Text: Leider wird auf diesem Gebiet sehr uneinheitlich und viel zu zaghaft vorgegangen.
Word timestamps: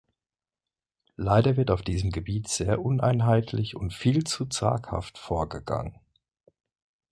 Leider 1.15 1.57
wird 1.57 1.69
auf 1.69 1.83
diesem 1.83 2.09
Gebiet 2.09 2.47
sehr 2.47 2.81
uneinheitlich 2.83 3.75
und 3.75 3.93
viel 3.93 4.23
zu 4.23 4.47
zaghaft 4.47 5.19
vorgegangen. 5.19 5.99